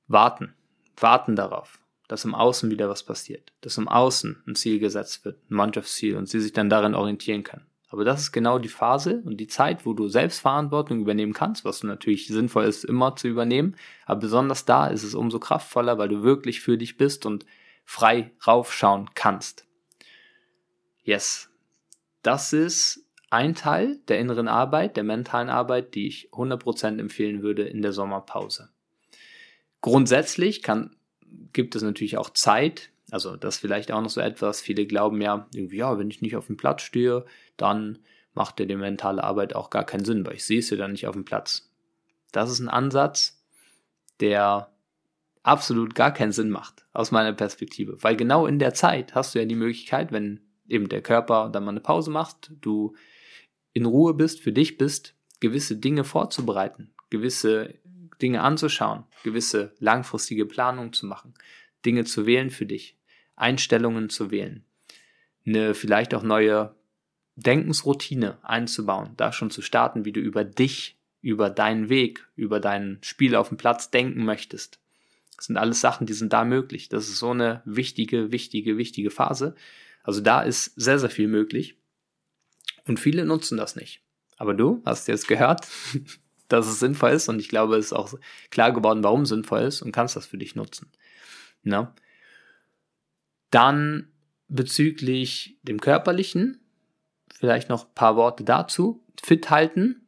Warten. 0.07 0.55
Warten 0.97 1.37
darauf 1.37 1.83
dass 2.13 2.27
im 2.27 2.35
Außen 2.35 2.71
wieder 2.71 2.91
was 2.91 3.03
passiert, 3.03 3.55
dass 3.63 3.79
im 3.79 3.89
Außen 3.89 4.43
ein 4.47 4.55
Ziel 4.55 4.79
gesetzt 4.81 5.25
wird, 5.25 5.39
ein 5.51 5.55
Mannschaftsziel 5.55 6.19
und 6.19 6.29
sie 6.29 6.41
sich 6.41 6.53
dann 6.53 6.69
darin 6.69 6.95
orientieren 6.95 7.43
können. 7.43 7.65
Aber 7.93 8.05
das 8.05 8.23
ist 8.23 8.33
genau 8.33 8.59
die 8.59 8.69
Phase 8.71 9.23
und 9.27 9.37
die 9.37 9.49
Zeit, 9.49 9.85
wo 9.85 9.93
du 9.93 10.09
Selbstverantwortung 10.09 11.01
übernehmen 11.01 11.35
kannst, 11.35 11.63
was 11.67 11.83
natürlich 11.83 12.27
sinnvoll 12.27 12.65
ist, 12.65 12.85
immer 12.85 13.17
zu 13.17 13.29
übernehmen. 13.29 13.77
Aber 14.07 14.21
besonders 14.21 14.65
da 14.65 14.87
ist 14.87 15.03
es 15.03 15.15
umso 15.15 15.39
kraftvoller, 15.39 15.99
weil 15.99 16.09
du 16.09 16.23
wirklich 16.23 16.63
für 16.63 16.79
dich 16.79 16.97
bist 16.97 17.27
und 17.27 17.45
frei 17.85 18.33
raufschauen 18.47 19.11
kannst. 19.15 19.67
Yes. 21.05 21.51
Das 22.23 22.55
ist 22.55 23.05
ein 23.29 23.55
Teil 23.55 23.99
der 24.09 24.21
inneren 24.21 24.49
Arbeit, 24.49 24.97
der 24.97 25.05
mentalen 25.05 25.51
Arbeit, 25.51 25.95
die 25.95 26.07
ich 26.07 26.31
100% 26.33 26.99
empfehlen 26.99 27.43
würde 27.43 27.65
in 27.65 27.83
der 27.83 27.93
Sommerpause. 27.93 28.71
Grundsätzlich 29.83 30.63
kann, 30.63 30.97
gibt 31.53 31.75
es 31.75 31.83
natürlich 31.83 32.17
auch 32.17 32.31
Zeit, 32.31 32.91
also 33.11 33.37
das 33.37 33.59
vielleicht 33.59 33.93
auch 33.93 34.01
noch 34.01 34.09
so 34.09 34.23
etwas, 34.23 34.63
viele 34.63 34.87
glauben 34.87 35.21
ja, 35.21 35.47
irgendwie, 35.53 35.77
ja, 35.77 35.99
wenn 35.99 36.11
ich 36.11 36.23
nicht 36.23 36.35
auf 36.35 36.47
dem 36.47 36.57
Platz 36.57 36.81
stehe, 36.81 37.27
dann 37.63 37.99
macht 38.35 38.61
ja 38.61 38.67
die 38.67 38.77
mentale 38.77 39.23
Arbeit 39.23 39.55
auch 39.55 39.71
gar 39.71 39.85
keinen 39.85 40.05
Sinn, 40.05 40.27
weil 40.27 40.35
ich 40.35 40.45
sehe 40.45 40.59
es 40.59 40.71
ja 40.71 40.77
dann 40.77 40.93
nicht 40.93 41.07
auf 41.07 41.15
dem 41.15 41.25
Platz. 41.25 41.71
Das 42.33 42.51
ist 42.51 42.61
ein 42.61 42.69
Ansatz, 42.69 43.43
der 44.21 44.73
absolut 45.43 45.95
gar 45.95 46.13
keinen 46.13 46.33
Sinn 46.33 46.51
macht, 46.51 46.87
aus 46.93 47.11
meiner 47.11 47.33
Perspektive. 47.33 48.03
Weil 48.03 48.17
genau 48.17 48.47
in 48.47 48.59
der 48.59 48.75
Zeit 48.75 49.15
hast 49.15 49.35
du 49.35 49.39
ja 49.39 49.45
die 49.45 49.55
Möglichkeit, 49.55 50.13
wenn 50.13 50.41
eben 50.69 50.89
der 50.89 51.03
Körper 51.03 51.51
dann 51.51 51.65
mal 51.65 51.71
eine 51.71 51.81
Pause 51.81 52.11
macht, 52.11 52.53
du 52.61 52.95
in 53.73 53.87
Ruhe 53.87 54.15
bist, 54.15 54.41
für 54.41 54.53
dich 54.53 54.79
bist, 54.79 55.15
gewisse 55.41 55.77
Dinge 55.77 56.05
vorzubereiten, 56.05 56.95
gewisse 57.11 57.75
Dinge 58.21 58.43
anzuschauen, 58.43 59.05
gewisse 59.25 59.75
langfristige 59.79 60.47
Planungen 60.47 60.93
zu 60.93 61.07
machen, 61.07 61.35
Dinge 61.85 62.05
zu 62.05 62.27
wählen 62.27 62.51
für 62.51 62.67
dich, 62.67 62.97
Einstellungen 63.35 64.09
zu 64.09 64.31
wählen, 64.31 64.65
eine 65.45 65.75
vielleicht 65.75 66.15
auch 66.15 66.23
neue 66.23 66.75
Denkensroutine 67.37 68.39
einzubauen, 68.43 69.11
da 69.17 69.33
schon 69.33 69.51
zu 69.51 69.63
starten, 69.63 70.05
wie 70.05 70.13
du 70.13 70.21
über 70.21 70.45
dich, 70.45 70.97
über 71.21 71.51
deinen 71.51 71.89
Weg, 71.89 72.27
über 72.37 72.61
dein 72.61 72.99
Spiel 73.03 73.35
auf 73.37 73.49
dem 73.49 73.57
Platz 73.57 73.91
denken 73.91 74.25
möchtest. 74.25 74.81
Das 75.37 75.47
sind 75.47 75.57
alles 75.57 75.81
Sachen, 75.81 76.07
die 76.07 76.13
sind 76.13 76.33
da 76.33 76.45
möglich. 76.45 76.89
Das 76.89 77.09
ist 77.09 77.19
so 77.19 77.31
eine 77.31 77.63
wichtige, 77.65 78.33
wichtige, 78.33 78.77
wichtige 78.77 79.11
Phase. 79.11 79.55
Also 80.03 80.21
da 80.21 80.43
ist 80.43 80.73
sehr, 80.77 80.99
sehr 80.99 81.11
viel 81.11 81.29
möglich. 81.29 81.77
Und 82.87 83.01
viele 83.01 83.25
nutzen 83.25 83.57
das 83.57 83.77
nicht. 83.77 84.03
Aber 84.37 84.55
du 84.55 84.83
hast 84.85 85.09
jetzt 85.09 85.29
gehört, 85.29 85.67
dass 86.49 86.67
es 86.67 86.81
sinnvoll 86.81 87.13
ist 87.13 87.29
und 87.29 87.39
ich 87.39 87.49
glaube, 87.49 87.77
es 87.77 87.87
ist 87.87 87.93
auch 87.93 88.15
klar 88.51 88.73
geworden, 88.73 89.03
warum 89.03 89.23
es 89.23 89.31
sinnvoll 89.31 89.63
ist 89.63 89.83
und 89.83 89.93
kannst 89.93 90.17
das 90.17 90.27
für 90.27 90.39
dich 90.39 90.55
nutzen. 90.55 90.91
Na? 91.63 91.95
Dann 93.51 94.13
bezüglich 94.49 95.59
dem 95.63 95.81
Körperlichen, 95.81 96.62
vielleicht 97.43 97.69
noch 97.69 97.87
ein 97.87 97.95
paar 97.97 98.15
Worte 98.15 98.45
dazu. 98.45 99.03
Fit 99.21 99.51
halten, 99.51 100.07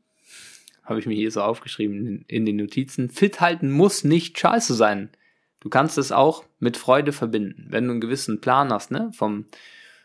habe 0.84 1.00
ich 1.00 1.06
mir 1.06 1.16
hier 1.16 1.32
so 1.32 1.42
aufgeschrieben 1.42 2.24
in 2.28 2.46
den 2.46 2.54
Notizen. 2.54 3.10
Fit 3.10 3.40
halten 3.40 3.72
muss 3.72 4.04
nicht 4.04 4.38
scheiße 4.38 4.72
sein. 4.72 5.10
Du 5.58 5.68
kannst 5.68 5.98
es 5.98 6.12
auch 6.12 6.44
mit 6.60 6.76
Freude 6.76 7.10
verbinden. 7.10 7.66
Wenn 7.70 7.86
du 7.86 7.90
einen 7.90 8.00
gewissen 8.00 8.40
Plan 8.40 8.72
hast, 8.72 8.92
ne, 8.92 9.10
vom, 9.16 9.46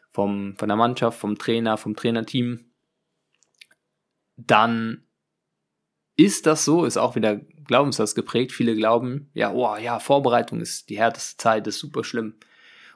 vom, 0.09 0.55
von 0.57 0.67
der 0.67 0.75
Mannschaft, 0.75 1.19
vom 1.19 1.37
Trainer, 1.37 1.77
vom 1.77 1.95
Trainerteam, 1.95 2.65
dann 4.35 5.03
ist 6.15 6.47
das 6.47 6.65
so, 6.65 6.83
ist 6.83 6.97
auch 6.97 7.15
wieder 7.15 7.35
Glaubenssatz 7.67 8.15
geprägt. 8.15 8.53
Viele 8.53 8.75
glauben, 8.75 9.29
ja, 9.35 9.53
oh, 9.53 9.77
ja, 9.77 9.99
Vorbereitung 9.99 10.61
ist 10.61 10.89
die 10.89 10.97
härteste 10.97 11.37
Zeit, 11.37 11.67
ist 11.67 11.77
super 11.77 12.03
schlimm 12.03 12.33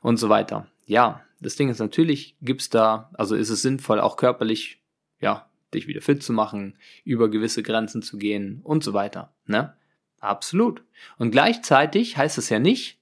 und 0.01 0.17
so 0.17 0.29
weiter. 0.29 0.65
Ja, 0.87 1.21
das 1.43 1.55
Ding 1.55 1.69
ist 1.69 1.79
natürlich, 1.79 2.35
gibt's 2.41 2.69
da, 2.69 3.11
also 3.13 3.35
ist 3.35 3.49
es 3.49 3.61
sinnvoll, 3.61 3.99
auch 3.99 4.17
körperlich, 4.17 4.81
ja, 5.19 5.49
dich 5.73 5.87
wieder 5.87 6.01
fit 6.01 6.23
zu 6.23 6.33
machen, 6.33 6.77
über 7.03 7.29
gewisse 7.29 7.63
Grenzen 7.63 8.01
zu 8.01 8.17
gehen 8.17 8.61
und 8.63 8.83
so 8.83 8.93
weiter, 8.93 9.33
ne? 9.45 9.75
Absolut. 10.19 10.83
Und 11.17 11.31
gleichzeitig 11.31 12.17
heißt 12.17 12.37
es 12.37 12.49
ja 12.49 12.57
nicht, 12.57 12.99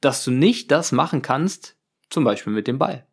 dass 0.00 0.24
du 0.24 0.30
nicht 0.30 0.70
das 0.70 0.92
machen 0.92 1.20
kannst, 1.20 1.76
zum 2.08 2.22
Beispiel 2.22 2.52
mit 2.52 2.68
dem 2.68 2.78
Ball. 2.78 3.06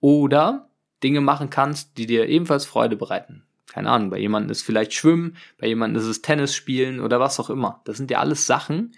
Oder 0.00 0.70
Dinge 1.02 1.22
machen 1.22 1.48
kannst, 1.48 1.96
die 1.96 2.06
dir 2.06 2.28
ebenfalls 2.28 2.66
Freude 2.66 2.96
bereiten 2.96 3.44
keine 3.70 3.90
Ahnung, 3.90 4.10
bei 4.10 4.18
jemandem 4.18 4.50
ist 4.50 4.62
vielleicht 4.62 4.94
Schwimmen, 4.94 5.36
bei 5.56 5.68
jemandem 5.68 6.02
ist 6.02 6.08
es 6.08 6.22
Tennis 6.22 6.54
spielen 6.54 6.98
oder 6.98 7.20
was 7.20 7.38
auch 7.38 7.50
immer. 7.50 7.80
Das 7.84 7.96
sind 7.96 8.10
ja 8.10 8.18
alles 8.18 8.46
Sachen, 8.46 8.96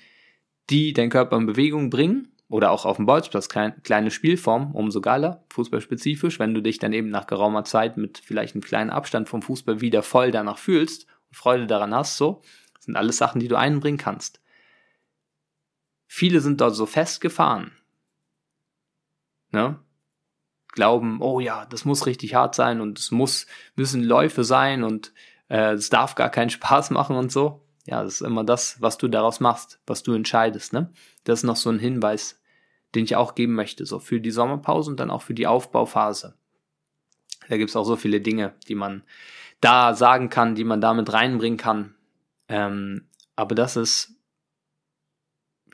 die 0.71 0.95
deinen 0.95 1.11
Körper 1.11 1.37
in 1.37 1.45
Bewegung 1.45 1.91
bringen 1.91 2.32
oder 2.53 2.71
auch 2.71 2.85
auf 2.85 2.97
dem 2.97 3.07
Bolzplatz 3.07 3.49
kleine 3.49 4.11
Spielform, 4.11 4.75
umso 4.75 5.01
geiler, 5.01 5.43
fußballspezifisch, 5.55 6.39
wenn 6.39 6.53
du 6.53 6.61
dich 6.61 6.79
dann 6.79 6.93
eben 6.93 7.09
nach 7.09 7.27
geraumer 7.27 7.65
Zeit 7.65 7.97
mit 7.97 8.19
vielleicht 8.19 8.55
einem 8.55 8.63
kleinen 8.63 8.91
Abstand 8.91 9.31
vom 9.31 9.41
Fußball 9.41 9.81
wieder 9.81 10.03
voll 10.03 10.31
danach 10.31 10.59
fühlst 10.59 11.07
und 11.31 11.37
Freude 11.37 11.67
daran 11.67 11.95
hast, 11.95 12.19
so, 12.19 12.43
das 12.75 12.85
sind 12.85 12.97
alles 12.97 13.17
Sachen, 13.17 13.41
die 13.41 13.49
du 13.49 13.57
einbringen 13.57 13.97
kannst. 13.97 14.43
Viele 16.07 16.41
sind 16.41 16.61
dort 16.61 16.77
so 16.77 16.85
festgefahren. 16.85 17.73
Ne? 19.51 19.79
glauben, 20.73 21.21
oh 21.21 21.41
ja, 21.41 21.65
das 21.67 21.85
muss 21.85 22.07
richtig 22.07 22.35
hart 22.35 22.55
sein 22.55 22.83
und 22.83 22.99
es 22.99 23.11
muss, 23.11 23.47
müssen 23.77 24.03
Läufe 24.03 24.45
sein 24.45 24.83
und 24.83 25.13
äh, 25.49 25.73
es 25.73 25.91
darf 25.91 26.17
gar 26.17 26.29
keinen 26.29 26.51
Spaß 26.59 26.91
machen 26.91 27.17
und 27.17 27.33
so. 27.33 27.67
Ja, 27.87 28.03
das 28.03 28.15
ist 28.15 28.21
immer 28.21 28.45
das, 28.45 28.81
was 28.81 28.99
du 28.99 29.09
daraus 29.09 29.41
machst, 29.41 29.81
was 29.87 30.03
du 30.03 30.13
entscheidest, 30.13 30.73
ne? 30.73 30.93
Das 31.25 31.41
ist 31.41 31.45
noch 31.45 31.57
so 31.57 31.71
ein 31.71 31.79
Hinweis, 31.79 32.42
den 32.95 33.05
ich 33.05 33.17
auch 33.17 33.35
geben 33.35 33.55
möchte, 33.55 33.87
so 33.87 33.99
für 33.99 34.21
die 34.21 34.31
Sommerpause 34.31 34.91
und 34.91 35.01
dann 35.01 35.11
auch 35.11 35.23
für 35.23 35.35
die 35.35 35.47
Aufbauphase. 35.47 36.35
Da 37.49 37.57
gibt's 37.57 37.77
auch 37.77 37.85
so 37.85 37.97
viele 37.97 38.21
Dinge, 38.21 38.55
die 38.69 38.75
man 38.75 39.03
da 39.61 39.95
sagen 39.95 40.29
kann, 40.29 40.55
die 40.55 40.65
man 40.65 40.81
damit 40.81 41.13
reinbringen 41.13 41.59
kann. 41.59 41.95
Ähm, 42.49 43.09
aber 43.37 43.55
das 43.55 43.77
ist 43.77 44.15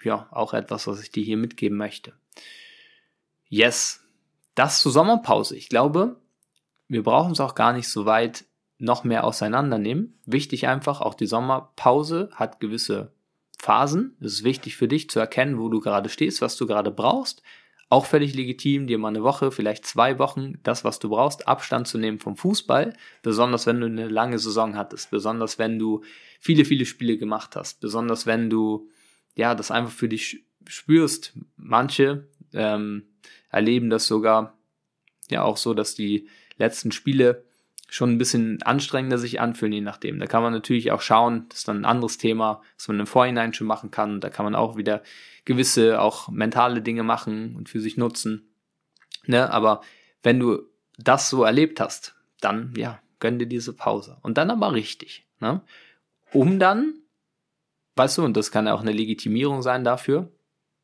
ja 0.03 0.29
auch 0.31 0.55
etwas, 0.55 0.87
was 0.87 1.03
ich 1.03 1.11
dir 1.11 1.25
hier 1.25 1.37
mitgeben 1.37 1.77
möchte. 1.77 2.13
Yes, 3.49 4.05
das 4.55 4.81
zur 4.81 4.93
Sommerpause. 4.93 5.57
Ich 5.57 5.69
glaube, 5.69 6.17
wir 6.89 7.03
brauchen 7.03 7.33
es 7.33 7.41
auch 7.41 7.55
gar 7.55 7.73
nicht 7.73 7.89
so 7.89 8.07
weit 8.07 8.45
noch 8.79 9.05
mehr 9.05 9.25
auseinandernehmen. 9.25 10.19
Wichtig 10.25 10.69
einfach, 10.69 11.01
auch 11.01 11.15
die 11.15 11.27
Sommerpause 11.27 12.31
hat 12.35 12.61
gewisse 12.61 13.13
Phasen. 13.59 14.17
Es 14.21 14.35
ist 14.35 14.45
wichtig 14.45 14.77
für 14.77 14.89
dich 14.89 15.11
zu 15.11 15.19
erkennen, 15.19 15.59
wo 15.59 15.69
du 15.69 15.81
gerade 15.81 16.09
stehst, 16.09 16.41
was 16.41 16.57
du 16.57 16.67
gerade 16.67 16.91
brauchst. 16.91 17.43
Auch 17.91 18.05
völlig 18.05 18.35
legitim, 18.35 18.87
dir 18.87 18.99
mal 18.99 19.09
eine 19.09 19.23
Woche, 19.23 19.51
vielleicht 19.51 19.87
zwei 19.87 20.19
Wochen, 20.19 20.59
das, 20.63 20.85
was 20.85 20.99
du 20.99 21.09
brauchst, 21.09 21.49
Abstand 21.49 21.89
zu 21.89 21.97
nehmen 21.97 22.19
vom 22.19 22.37
Fußball. 22.37 22.95
Besonders 23.23 23.67
wenn 23.67 23.81
du 23.81 23.87
eine 23.87 24.09
lange 24.09 24.39
Saison 24.39 24.77
hattest. 24.77 25.11
Besonders 25.11 25.59
wenn 25.59 25.79
du 25.79 26.03
viele, 26.39 26.65
viele 26.65 26.85
Spiele 26.85 27.17
gemacht 27.17 27.57
hast. 27.57 27.81
Besonders 27.81 28.27
wenn 28.27 28.51
du, 28.51 28.89
ja, 29.35 29.55
das 29.55 29.71
einfach 29.71 29.93
für 29.93 30.09
dich 30.09 30.45
spürst. 30.67 31.33
Manche, 31.57 32.29
ähm, 32.53 33.05
erleben 33.51 33.91
das 33.91 34.07
sogar 34.07 34.59
ja 35.31 35.43
auch 35.43 35.57
so, 35.57 35.75
dass 35.75 35.95
die 35.95 36.29
letzten 36.57 36.93
Spiele 36.93 37.45
schon 37.89 38.13
ein 38.13 38.19
bisschen 38.19 38.63
anstrengender 38.63 39.19
sich 39.19 39.41
anfühlen, 39.41 39.73
je 39.73 39.81
nachdem. 39.81 40.21
Da 40.21 40.27
kann 40.27 40.43
man 40.43 40.53
natürlich 40.53 40.93
auch 40.93 41.01
schauen, 41.01 41.47
das 41.49 41.61
ist 41.61 41.69
dann 41.69 41.81
ein 41.81 41.85
anderes 41.87 42.19
Thema, 42.19 42.63
was 42.77 42.87
man 42.89 43.01
im 43.01 43.07
Vorhinein 43.07 43.55
schon 43.55 43.67
machen 43.67 43.91
kann. 43.91 44.21
Da 44.21 44.29
kann 44.29 44.45
man 44.45 44.55
auch 44.55 44.77
wieder 44.77 45.03
gewisse, 45.47 46.01
auch 46.01 46.29
mentale 46.29 46.83
Dinge 46.83 47.03
machen 47.03 47.57
und 47.57 47.71
für 47.71 47.81
sich 47.81 47.97
nutzen. 47.97 48.47
Ne? 49.27 49.51
Aber 49.51 49.81
wenn 50.23 50.39
du 50.39 50.63
das 50.99 51.31
so 51.31 51.45
erlebt 51.45 51.81
hast, 51.81 52.15
dann, 52.41 52.75
ja, 52.77 53.01
gönn 53.21 53.39
dir 53.39 53.47
diese 53.47 53.73
Pause. 53.73 54.19
Und 54.23 54.37
dann 54.37 54.51
aber 54.51 54.73
richtig. 54.75 55.27
Ne? 55.41 55.63
Um 56.33 56.59
dann, 56.59 56.95
weißt 57.97 58.19
du, 58.19 58.25
und 58.25 58.37
das 58.37 58.51
kann 58.51 58.67
ja 58.67 58.75
auch 58.75 58.83
eine 58.83 58.93
Legitimierung 58.93 59.63
sein 59.63 59.83
dafür, 59.83 60.31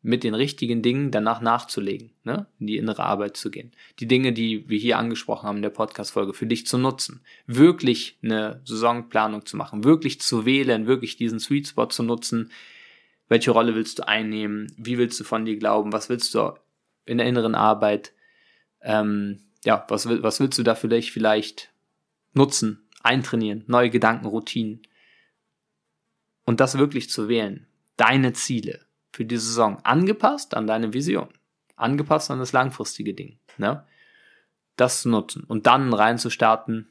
mit 0.05 0.23
den 0.23 0.35
richtigen 0.35 0.83
Dingen 0.83 1.11
danach 1.11 1.41
nachzulegen, 1.41 2.11
ne? 2.25 2.47
in 2.61 2.67
die 2.67 2.77
innere 2.77 3.05
Arbeit 3.05 3.39
zu 3.39 3.51
gehen. 3.51 3.73
Die 4.01 4.07
Dinge, 4.07 4.35
die 4.35 4.69
wir 4.69 4.79
hier 4.79 4.99
angesprochen 4.99 5.49
haben 5.49 5.57
in 5.57 5.63
der 5.63 5.71
Podcast-Folge, 5.71 6.35
für 6.35 6.47
dich 6.47 6.67
zu 6.67 6.77
nutzen. 6.77 7.23
Wirklich 7.47 8.19
eine 8.23 8.61
Saisonplanung 8.67 9.47
zu 9.47 9.57
machen, 9.57 9.83
wirklich 9.83 10.21
zu 10.21 10.45
wählen, 10.45 10.87
wirklich 10.87 11.17
diesen 11.17 11.41
Sweet 11.41 11.69
Spot 11.69 11.87
zu 11.87 12.03
nutzen. 12.03 12.53
Welche 13.29 13.51
Rolle 13.51 13.75
willst 13.75 13.99
du 13.99 14.07
einnehmen? 14.07 14.71
Wie 14.77 14.99
willst 14.99 15.19
du 15.21 15.25
von 15.25 15.47
dir 15.47 15.57
glauben? 15.57 15.95
Was 15.95 16.11
willst 16.11 16.35
du 16.35 16.53
in 17.07 17.17
der 17.17 17.27
inneren 17.27 17.55
Arbeit? 17.55 18.13
Ähm, 18.83 19.41
ja, 19.65 19.87
was, 19.89 20.07
was 20.07 20.39
willst 20.39 20.59
du 20.59 20.63
da 20.63 20.75
dich 20.75 21.13
vielleicht 21.13 21.73
nutzen, 22.35 22.87
eintrainieren, 23.03 23.65
neue 23.69 23.89
Gedanken, 23.89 24.27
Routinen? 24.27 24.83
Und 26.45 26.61
das 26.61 26.77
wirklich 26.77 27.09
zu 27.09 27.27
wählen. 27.27 27.67
Deine 27.97 28.35
Ziele, 28.35 28.85
für 29.15 29.25
die 29.25 29.37
Saison 29.37 29.79
angepasst 29.85 30.57
an 30.57 30.67
deine 30.67 30.93
Vision, 30.93 31.29
angepasst 31.77 32.33
an 32.33 32.41
das 32.41 32.53
langfristige 32.53 33.15
Ding. 33.15 33.39
Ne? 33.59 33.85
Das 34.75 35.03
zu 35.03 35.09
nutzen 35.09 35.45
und 35.45 35.69
dann 35.69 35.95
reinzustarten 35.95 36.89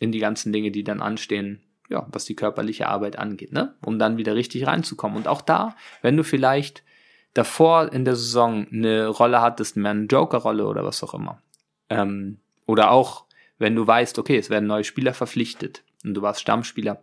in 0.00 0.10
die 0.10 0.18
ganzen 0.18 0.54
Dinge, 0.54 0.70
die 0.70 0.84
dann 0.84 1.02
anstehen, 1.02 1.60
ja, 1.90 2.06
was 2.10 2.24
die 2.24 2.34
körperliche 2.34 2.88
Arbeit 2.88 3.18
angeht, 3.18 3.52
ne? 3.52 3.74
um 3.84 3.98
dann 3.98 4.16
wieder 4.16 4.34
richtig 4.34 4.66
reinzukommen. 4.66 5.18
Und 5.18 5.28
auch 5.28 5.42
da, 5.42 5.76
wenn 6.00 6.16
du 6.16 6.24
vielleicht 6.24 6.82
davor 7.34 7.92
in 7.92 8.06
der 8.06 8.16
Saison 8.16 8.66
eine 8.72 9.08
Rolle 9.08 9.42
hattest, 9.42 9.76
mehr 9.76 9.90
eine 9.90 10.06
Joker-Rolle 10.06 10.66
oder 10.66 10.82
was 10.82 11.04
auch 11.04 11.12
immer. 11.12 11.42
Ähm, 11.90 12.38
oder 12.64 12.90
auch, 12.90 13.26
wenn 13.58 13.76
du 13.76 13.86
weißt, 13.86 14.18
okay, 14.18 14.38
es 14.38 14.48
werden 14.48 14.66
neue 14.66 14.84
Spieler 14.84 15.12
verpflichtet 15.12 15.84
und 16.04 16.14
du 16.14 16.22
warst 16.22 16.40
Stammspieler. 16.40 17.02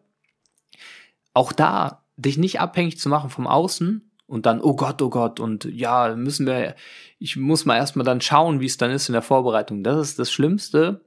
Auch 1.35 1.53
da, 1.53 2.03
dich 2.17 2.39
nicht 2.39 2.59
abhängig 2.59 2.97
zu 2.97 3.07
machen 3.07 3.29
vom 3.29 3.45
Außen 3.45 4.09
und 4.25 4.45
dann, 4.45 4.61
oh 4.61 4.75
Gott, 4.75 5.01
oh 5.01 5.09
Gott, 5.09 5.39
und 5.39 5.65
ja, 5.65 6.15
müssen 6.15 6.45
wir, 6.45 6.75
ich 7.19 7.35
muss 7.35 7.65
mal 7.65 7.77
erstmal 7.77 8.05
dann 8.05 8.21
schauen, 8.21 8.59
wie 8.59 8.65
es 8.65 8.77
dann 8.77 8.91
ist 8.91 9.09
in 9.09 9.13
der 9.13 9.21
Vorbereitung. 9.21 9.83
Das 9.83 10.09
ist 10.09 10.19
das 10.19 10.31
Schlimmste. 10.31 11.01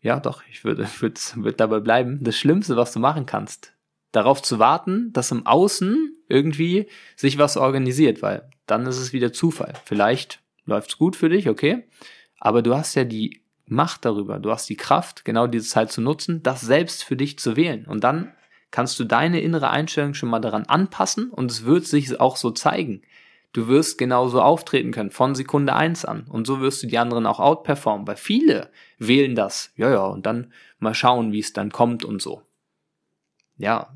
Ja, 0.00 0.20
doch, 0.20 0.42
ich 0.50 0.64
würde, 0.64 0.86
würde, 1.00 1.20
würde 1.34 1.56
dabei 1.56 1.80
bleiben. 1.80 2.22
Das 2.22 2.36
Schlimmste, 2.36 2.76
was 2.76 2.92
du 2.92 3.00
machen 3.00 3.26
kannst, 3.26 3.74
darauf 4.12 4.42
zu 4.42 4.58
warten, 4.58 5.12
dass 5.12 5.30
im 5.30 5.46
Außen 5.46 6.16
irgendwie 6.28 6.88
sich 7.16 7.38
was 7.38 7.56
organisiert, 7.56 8.22
weil 8.22 8.48
dann 8.66 8.86
ist 8.86 8.98
es 8.98 9.12
wieder 9.12 9.32
Zufall. 9.32 9.74
Vielleicht 9.84 10.40
läuft's 10.64 10.98
gut 10.98 11.16
für 11.16 11.28
dich, 11.28 11.48
okay, 11.48 11.88
aber 12.38 12.62
du 12.62 12.76
hast 12.76 12.94
ja 12.94 13.04
die 13.04 13.42
Macht 13.66 14.04
darüber, 14.04 14.38
du 14.38 14.50
hast 14.50 14.68
die 14.68 14.76
Kraft, 14.76 15.24
genau 15.24 15.46
diese 15.46 15.68
Zeit 15.68 15.92
zu 15.92 16.00
nutzen, 16.00 16.42
das 16.42 16.62
selbst 16.62 17.04
für 17.04 17.16
dich 17.16 17.38
zu 17.38 17.56
wählen 17.56 17.86
und 17.86 18.02
dann 18.02 18.32
kannst 18.70 18.98
du 19.00 19.04
deine 19.04 19.40
innere 19.40 19.70
Einstellung 19.70 20.14
schon 20.14 20.28
mal 20.28 20.40
daran 20.40 20.64
anpassen 20.64 21.30
und 21.30 21.50
es 21.50 21.64
wird 21.64 21.86
sich 21.86 22.20
auch 22.20 22.36
so 22.36 22.50
zeigen. 22.50 23.02
Du 23.52 23.66
wirst 23.68 23.96
genauso 23.98 24.42
auftreten 24.42 24.92
können 24.92 25.10
von 25.10 25.34
Sekunde 25.34 25.74
eins 25.74 26.04
an 26.04 26.26
und 26.28 26.46
so 26.46 26.60
wirst 26.60 26.82
du 26.82 26.86
die 26.86 26.98
anderen 26.98 27.26
auch 27.26 27.40
outperformen, 27.40 28.06
weil 28.06 28.16
viele 28.16 28.70
wählen 28.98 29.34
das, 29.34 29.72
ja, 29.76 29.90
ja, 29.90 30.04
und 30.04 30.26
dann 30.26 30.52
mal 30.78 30.94
schauen, 30.94 31.32
wie 31.32 31.40
es 31.40 31.52
dann 31.52 31.72
kommt 31.72 32.04
und 32.04 32.20
so 32.20 32.42
ja, 33.58 33.92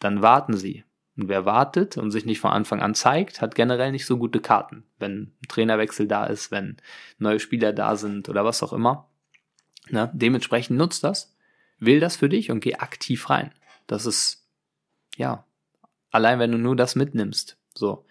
dann 0.00 0.22
warten 0.22 0.56
sie. 0.56 0.84
Und 1.16 1.28
wer 1.28 1.44
wartet 1.44 1.98
und 1.98 2.10
sich 2.10 2.24
nicht 2.24 2.40
von 2.40 2.52
Anfang 2.52 2.80
an 2.80 2.94
zeigt, 2.94 3.42
hat 3.42 3.54
generell 3.54 3.92
nicht 3.92 4.06
so 4.06 4.16
gute 4.16 4.40
Karten, 4.40 4.84
wenn 4.98 5.34
ein 5.42 5.48
Trainerwechsel 5.48 6.06
da 6.06 6.24
ist, 6.24 6.50
wenn 6.50 6.76
neue 7.18 7.40
Spieler 7.40 7.72
da 7.72 7.96
sind 7.96 8.28
oder 8.28 8.44
was 8.44 8.62
auch 8.62 8.72
immer. 8.72 9.10
Na, 9.90 10.10
dementsprechend 10.14 10.78
nutzt 10.78 11.04
das, 11.04 11.36
will 11.78 12.00
das 12.00 12.16
für 12.16 12.28
dich 12.28 12.50
und 12.50 12.60
geh 12.60 12.76
aktiv 12.76 13.28
rein. 13.28 13.52
Das 13.86 14.06
ist, 14.06 14.44
ja, 15.16 15.44
allein 16.10 16.38
wenn 16.38 16.52
du 16.52 16.58
nur 16.58 16.76
das 16.76 16.94
mitnimmst, 16.94 17.56
so. 17.74 18.04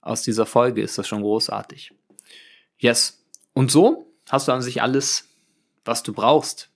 Aus 0.00 0.22
dieser 0.22 0.46
Folge 0.46 0.82
ist 0.82 0.98
das 0.98 1.06
schon 1.06 1.22
großartig. 1.22 1.94
Yes. 2.78 3.24
Und 3.52 3.70
so 3.70 4.12
hast 4.28 4.48
du 4.48 4.52
an 4.52 4.62
sich 4.62 4.82
alles, 4.82 5.28
was 5.84 6.02
du 6.02 6.12
brauchst, 6.12 6.70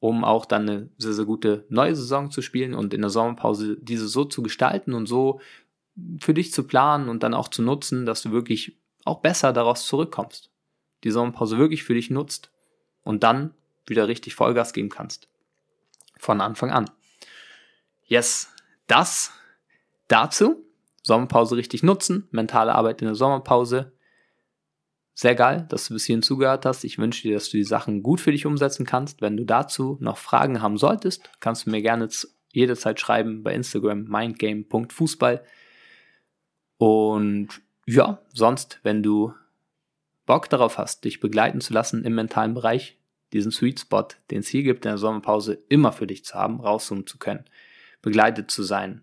um 0.00 0.24
auch 0.24 0.46
dann 0.46 0.68
eine 0.68 0.88
sehr, 0.96 1.12
sehr 1.12 1.26
gute 1.26 1.66
neue 1.68 1.94
Saison 1.94 2.30
zu 2.30 2.40
spielen 2.40 2.74
und 2.74 2.94
in 2.94 3.02
der 3.02 3.10
Sommerpause 3.10 3.76
diese 3.80 4.08
so 4.08 4.24
zu 4.24 4.42
gestalten 4.42 4.94
und 4.94 5.06
so 5.06 5.40
für 6.20 6.32
dich 6.32 6.52
zu 6.52 6.66
planen 6.66 7.08
und 7.08 7.22
dann 7.22 7.34
auch 7.34 7.48
zu 7.48 7.62
nutzen, 7.62 8.06
dass 8.06 8.22
du 8.22 8.32
wirklich 8.32 8.78
auch 9.04 9.20
besser 9.20 9.52
daraus 9.52 9.86
zurückkommst. 9.86 10.50
Die 11.04 11.10
Sommerpause 11.10 11.58
wirklich 11.58 11.84
für 11.84 11.94
dich 11.94 12.10
nutzt 12.10 12.50
und 13.02 13.22
dann 13.22 13.54
wieder 13.86 14.08
richtig 14.08 14.34
Vollgas 14.34 14.72
geben 14.72 14.88
kannst. 14.88 15.28
Von 16.22 16.40
Anfang 16.40 16.70
an. 16.70 16.88
Yes, 18.04 18.48
das 18.86 19.32
dazu. 20.06 20.64
Sommerpause 21.02 21.56
richtig 21.56 21.82
nutzen, 21.82 22.28
mentale 22.30 22.76
Arbeit 22.76 23.02
in 23.02 23.08
der 23.08 23.16
Sommerpause, 23.16 23.92
sehr 25.14 25.34
geil, 25.34 25.66
dass 25.68 25.88
du 25.88 25.94
bis 25.94 26.04
hierhin 26.04 26.22
zugehört 26.22 26.64
hast. 26.64 26.84
Ich 26.84 26.96
wünsche 26.96 27.22
dir, 27.22 27.34
dass 27.34 27.50
du 27.50 27.56
die 27.56 27.64
Sachen 27.64 28.04
gut 28.04 28.20
für 28.20 28.30
dich 28.30 28.46
umsetzen 28.46 28.86
kannst. 28.86 29.20
Wenn 29.20 29.36
du 29.36 29.44
dazu 29.44 29.98
noch 30.00 30.16
Fragen 30.16 30.62
haben 30.62 30.78
solltest, 30.78 31.28
kannst 31.40 31.66
du 31.66 31.70
mir 31.70 31.82
gerne 31.82 32.08
jederzeit 32.52 33.00
schreiben 33.00 33.42
bei 33.42 33.52
Instagram 33.52 34.04
mindgame.fußball. 34.04 35.42
Und 36.78 37.48
ja, 37.84 38.22
sonst, 38.32 38.78
wenn 38.84 39.02
du 39.02 39.34
Bock 40.24 40.48
darauf 40.48 40.78
hast, 40.78 41.02
dich 41.02 41.18
begleiten 41.18 41.60
zu 41.60 41.74
lassen 41.74 42.04
im 42.04 42.14
mentalen 42.14 42.54
Bereich, 42.54 42.96
diesen 43.32 43.52
Sweet 43.52 43.80
Spot, 43.80 44.08
den 44.30 44.40
es 44.40 44.48
hier 44.48 44.62
gibt 44.62 44.84
in 44.84 44.90
der 44.90 44.98
Sommerpause, 44.98 45.62
immer 45.68 45.92
für 45.92 46.06
dich 46.06 46.24
zu 46.24 46.34
haben, 46.34 46.60
rauszoomen 46.60 47.06
zu 47.06 47.18
können, 47.18 47.44
begleitet 48.02 48.50
zu 48.50 48.62
sein, 48.62 49.02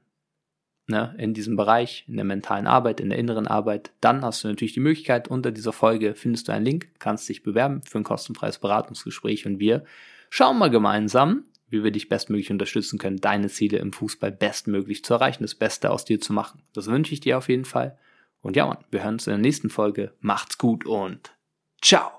ne, 0.90 1.16
in 1.18 1.34
diesem 1.34 1.56
Bereich, 1.56 2.06
in 2.08 2.16
der 2.16 2.26
mentalen 2.26 2.68
Arbeit, 2.68 3.00
in 3.00 3.10
der 3.10 3.20
inneren 3.20 3.48
Arbeit, 3.48 3.92
dann 4.02 4.24
hast 4.24 4.44
du 4.44 4.48
natürlich 4.48 4.74
die 4.74 4.80
Möglichkeit, 4.80 5.28
unter 5.28 5.52
dieser 5.52 5.74
Folge 5.74 6.16
findest 6.16 6.48
du 6.48 6.52
einen 6.52 6.66
Link, 6.66 6.90
kannst 7.00 7.30
dich 7.30 7.44
bewerben 7.44 7.82
für 7.84 8.00
ein 8.00 8.04
kostenfreies 8.04 8.60
Beratungsgespräch 8.60 9.46
und 9.46 9.60
wir 9.60 9.86
schauen 10.30 10.58
mal 10.58 10.70
gemeinsam, 10.70 11.44
wie 11.70 11.84
wir 11.84 11.92
dich 11.92 12.10
bestmöglich 12.10 12.52
unterstützen 12.52 12.98
können, 12.98 13.18
deine 13.18 13.48
Ziele 13.48 13.78
im 13.78 13.94
Fußball 13.94 14.32
bestmöglich 14.32 15.04
zu 15.04 15.14
erreichen, 15.14 15.44
das 15.44 15.56
Beste 15.56 15.92
aus 15.92 16.04
dir 16.04 16.20
zu 16.20 16.34
machen. 16.34 16.64
Das 16.74 16.88
wünsche 16.88 17.14
ich 17.14 17.20
dir 17.20 17.38
auf 17.38 17.48
jeden 17.48 17.66
Fall. 17.66 17.98
Und 18.42 18.56
ja, 18.56 18.66
Mann, 18.66 18.78
wir 18.90 19.04
hören 19.04 19.16
uns 19.16 19.28
in 19.28 19.32
der 19.32 19.40
nächsten 19.40 19.70
Folge. 19.70 20.14
Macht's 20.20 20.58
gut 20.58 20.86
und 20.86 21.32
ciao! 21.82 22.12